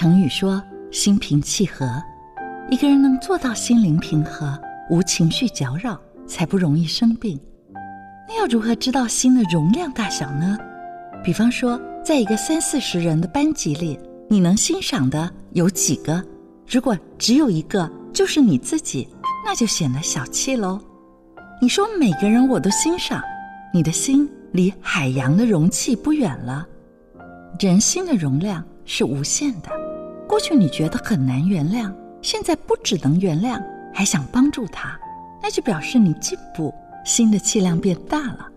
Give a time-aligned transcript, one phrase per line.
[0.00, 2.02] 成语说“心平气和”，
[2.72, 7.38] 一个人能做到心灵平和、无情绪搅扰，才不容易生病。
[8.26, 10.56] 那要如何知道心的容量大小呢？
[11.22, 16.24] 比方说，在一个三四十人的班级里，你能欣赏的有几个？
[16.66, 19.06] 如果只有一个，就是你自己，
[19.44, 20.80] 那就显得小气喽。
[21.60, 23.22] 你说每个人我都欣赏，
[23.70, 26.66] 你的心离海洋的容器不远了。
[27.58, 29.70] 人心的容量是无限的。
[30.26, 33.62] 过去你觉得很难原谅，现在不只能原谅，
[33.94, 34.98] 还想帮助他，
[35.40, 36.74] 那就表示你进步，
[37.04, 38.48] 心的气量变大了。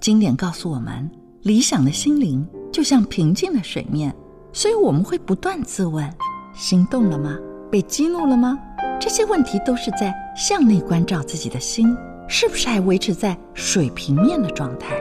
[0.00, 1.08] 经典告诉我们，
[1.42, 4.12] 理想的心灵就像平静的水面，
[4.52, 6.12] 所以我们会不断自问：
[6.52, 7.38] 心动了吗？
[7.70, 8.58] 被激怒了吗？
[8.98, 14.96] 这些问题都是在向内关照自己的心，是不是还维持在水平面的状态？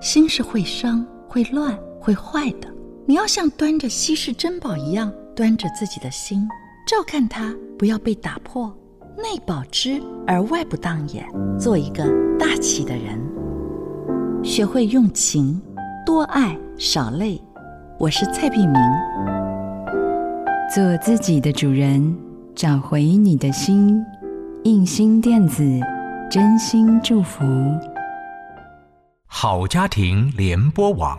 [0.00, 2.68] 心是会伤、会乱、会坏的。
[3.10, 6.48] 你要像端着稀世珍宝一样端着自己的心，
[6.86, 8.72] 照看它，不要被打破，
[9.16, 11.26] 内保之而外不当也。
[11.58, 12.04] 做一个
[12.38, 13.20] 大气的人，
[14.44, 15.60] 学会用情，
[16.06, 17.42] 多爱少累。
[17.98, 18.74] 我是蔡碧明，
[20.72, 22.16] 做自己的主人，
[22.54, 24.00] 找回你的心。
[24.62, 25.64] 印心电子，
[26.30, 27.42] 真心祝福。
[29.26, 31.18] 好家庭联播网。